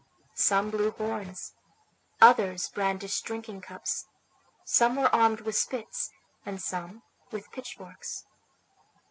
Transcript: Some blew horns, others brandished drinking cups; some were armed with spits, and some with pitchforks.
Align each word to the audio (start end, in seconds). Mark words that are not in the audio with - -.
Some 0.37 0.71
blew 0.71 0.89
horns, 0.89 1.53
others 2.19 2.69
brandished 2.69 3.23
drinking 3.23 3.61
cups; 3.61 4.07
some 4.65 4.95
were 4.95 5.13
armed 5.13 5.41
with 5.41 5.55
spits, 5.55 6.09
and 6.43 6.59
some 6.59 7.03
with 7.29 7.51
pitchforks. 7.51 8.25